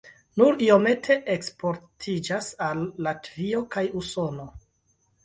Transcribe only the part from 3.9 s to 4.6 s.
Usono.